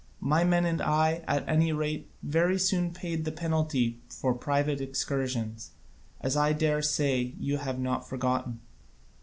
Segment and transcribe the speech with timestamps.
[0.19, 5.73] My men and I, at any rate, very soon paid the penalty for private excursions;
[6.21, 8.61] as I dare say you have not forgotten."